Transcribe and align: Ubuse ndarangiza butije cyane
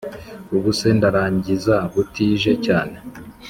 Ubuse 0.55 0.87
ndarangiza 0.97 1.75
butije 1.93 2.51
cyane 2.65 2.95